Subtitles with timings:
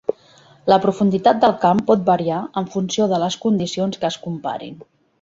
[0.71, 4.87] La profunditat del camp pot variar en funció de les condicions que es comparin.